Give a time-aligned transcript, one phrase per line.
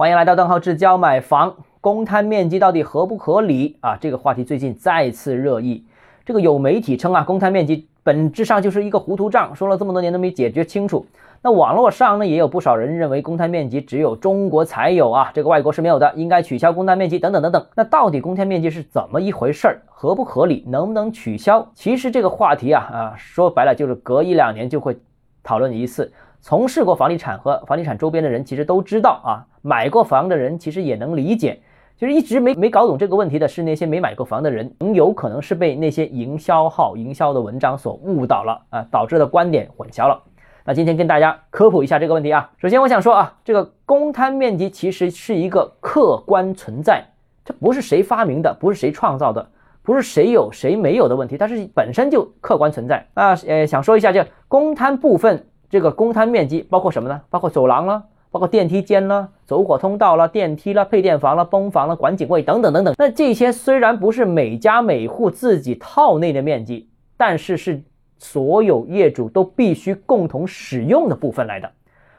[0.00, 1.56] 欢迎来到邓浩志教买房。
[1.82, 3.98] 公摊面积到底合不合理啊？
[4.00, 5.84] 这个话题最近再次热议。
[6.24, 11.04] 这个有媒体称啊，公摊面积本质上就是一个糊涂账，说了这么多年都没解决清楚。
[11.42, 17.66] 那网络上呢，也有不少人认为公摊面积只有中国才有啊，这个外国是没有的，应该取消公摊面积等等等等。
[17.74, 19.82] 那到底公摊面积是怎么一回事儿？
[19.84, 20.64] 合不合理？
[20.66, 21.70] 能不能取消？
[21.74, 24.96] 其实这个话题啊啊，说白了就是隔一两年就会
[25.42, 26.10] 讨论一次。
[26.40, 31.60] 从事过房地产和房地产周边的人其实都知道啊，买过房的人其实也能理解。
[31.96, 40.18] 就是一直没没搞懂这个问题的是那些没买过房的人，很有可能是被那些营销号营销的文章所误导了啊，导致的观点混淆了。
[40.64, 42.50] 那今天跟大家科普一下这个问题啊。
[42.56, 47.04] 首先我想说啊，这个公摊面积其实是一个客观存在，
[47.44, 49.46] 这不是谁发明的，不是谁创造的，
[49.82, 53.36] 不是谁有谁没有的问题，它是本身就客观存在啊。
[53.46, 57.22] 呃，想说一下，这公摊部分这个公摊面积包括什么呢？
[57.30, 62.94] 包括走廊了，包括电梯间了，走火通道了，电梯了，配电房了，泵房了，管井位等等等等。
[62.98, 67.82] 那这些虽然不是每家每户自己套内的面积，但是是。
[68.22, 71.72] 所有业主都必须共同使用的部分来的，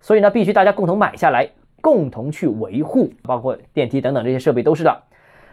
[0.00, 1.48] 所以呢，必须大家共同买下来，
[1.80, 5.02] 共同去维护，包括电梯等等这些设备都是的。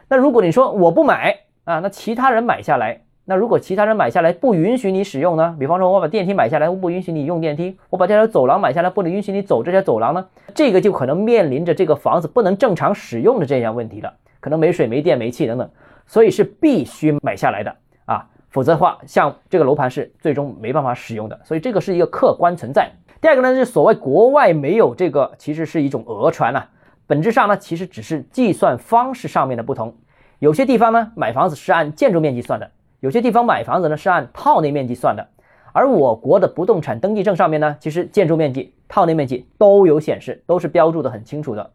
[0.09, 5.55] 那如果你说我不买啊，那其他人买下来，那如果其他人买下来不允许你使用呢？
[5.57, 10.27] 比方说我把电梯买下来，我不允许你用电梯；我把这条走廊买下来，不能允许你走这条走廊呢？
[10.53, 15.69] 这个就可能面临着这个房子不能正常使用的这样问题了，可能没水、没电、没气等等，
[16.05, 18.27] 所以是必须买下来的啊。
[18.49, 22.91] 否则的话，像这个楼盘是最终没办法使用的，所以这个是一个客观存在。
[23.21, 26.67] 第二个呢，就是所谓国外没有这个，其实是一种讹传啊。
[27.07, 29.95] 本质上呢，其实只是计算方式上面的不同。
[30.39, 32.65] 有些地方呢，买房子是按建筑面积算的；
[33.01, 35.27] 有些地方买房子呢是按套内面积算的。
[35.73, 41.71] 而我国的不动产登记证上面呢，其实建筑面积、套内面积都有显示，都是标注的很清楚的。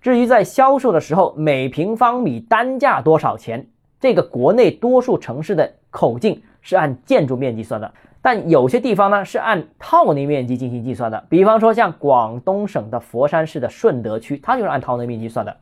[0.00, 3.66] 至于在销售的时候，每平方米单价多少钱？
[4.00, 11.24] 这个国内多数城市的口径是按建筑面积算的，但有些地方呢是按套内面积进行计算的。
[11.28, 15.56] 比方说像广东省的佛山市的顺德区，它就是按套内面积算的。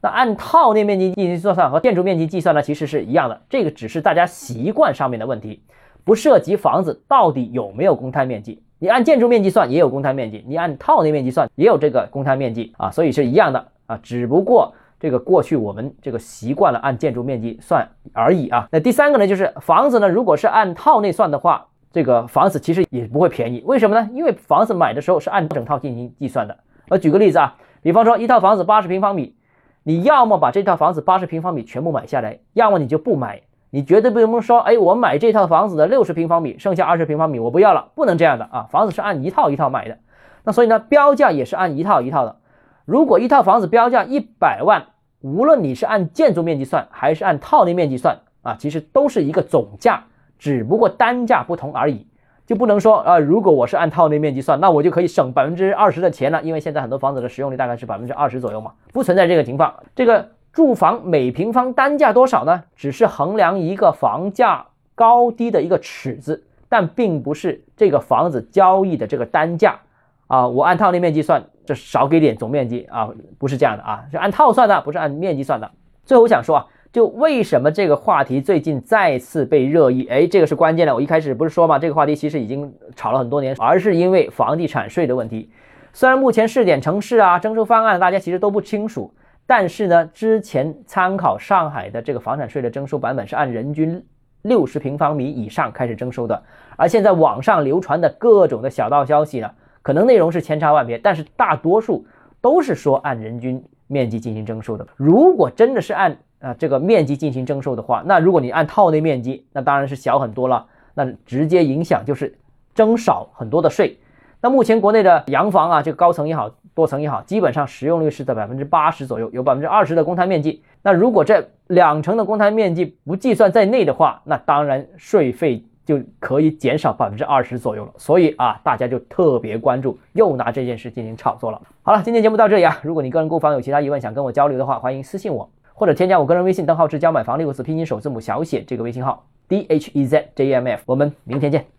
[0.00, 3.40] 那按套内面积进行计算和建筑面积计算呢，其实是一样的。
[3.48, 5.62] 这个只是大家习惯上面的问题，
[6.04, 8.62] 不涉及房子到底有没有公摊面积。
[8.78, 14.74] 你按建筑面积算也有公摊面积，你按套内面积算也有这个公摊面积啊，所以是一样的啊，只不过。
[15.02, 18.68] 这个过去我们这个习惯了按建筑面积算而已啊。
[18.70, 23.62] 那第三个呢，就是房子呢，如果是按套内算的话，这个房子其实也不会便宜。
[23.64, 24.10] 为什么呢？
[24.12, 26.54] 因为房子买的时候是按整套进行计算的。
[26.90, 29.34] 我举个例子啊，比方说一套房子八十平方米，
[29.82, 33.42] 你要么把这套房子八十平方米全部买下来，要么你就不买。
[33.72, 38.66] 你绝对不能说，哎，我买这套房子的六十平方米，剩下二十平方米我不要了，不能这样的啊。
[38.70, 39.98] 房子是按一套一套买的，
[40.42, 42.36] 那所以呢，标价也是按一套一套的。
[42.84, 44.86] 如果一套房子标价一百万，
[45.20, 50.02] 无论你是按建筑面积算还是按套内面积算啊，其实都是一个总价，
[50.36, 52.08] 只不过单价不同而已。
[52.50, 59.72] 就不能说啊，如果我是按套内面积算，那我就可以省百分之二十的钱了，因为现在很多房子的使用率大概是百分之二十左右嘛，不存在这个情况。
[59.94, 62.64] 这个住房每平方单价多少呢？
[62.74, 64.66] 只是衡量一个房价
[64.96, 69.78] 高低的一个尺子，但并不是这个房子交易的这个单价。
[70.26, 75.70] 啊，我按套内面积算，这少给点总面积啊，不是这样的啊，是按套算的，不是按面积算的。
[76.04, 80.06] 最后我想说啊，就为什么这个话题最近再次被热议？
[80.10, 80.92] 哎，这个是关键的。
[80.92, 85.48] 我一开始不是说嘛，这个话题其实已经炒了很多年，而是因为房地产税的问题。
[85.92, 89.12] 虽然目前试点城市啊，征收方案大家其实都不清楚，
[89.46, 94.04] 但是呢，之前参考上海的这个房产税的征收版本是按人均
[94.42, 96.42] 六十平方米以上开始征收的，
[96.76, 99.48] 而现在网上流传的各种的小道消息呢？
[99.82, 102.04] 可能内容是千差万别，但是大多数
[102.40, 104.84] 都是说按人均面积进行征收的。
[104.96, 110.66] 如果真的是按啊这个面积进行征收的话，那如果你按套内面积，那当然是小很多了。
[110.94, 112.36] 那直接影响就是
[112.74, 113.98] 征少很多的税。
[114.40, 120.62] 那目前国内的洋房啊，这个高层也好，多层也好，基本上使用率是在百分之八十左右，有百分之二十的公摊面积。
[120.82, 125.64] 那如果这两成的公摊面积不计算在内的话，那当然税费。
[125.82, 131.60] 就可以减少百分之二十左右了，所以啊，大家就特别关注，又拿这件事进行炒作了。
[131.82, 135.50] 好了，今天节目到这里啊，如果你个人购房有其他疑问想跟我交流的话，欢迎私信我，
[135.80, 141.70] 或者添加我个人微信邓浩志教买房六个字拼音首字母小写这个微信号 d h e z j m f，我们明天见。